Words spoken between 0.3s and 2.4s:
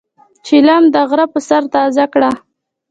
چیلم د غرۀ پۀ سر تازه کړه.